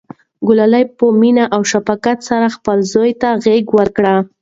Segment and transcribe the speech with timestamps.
[0.47, 4.05] ګلالۍ په مینه او شفقت سره خپل زوی ته غږ وکړ.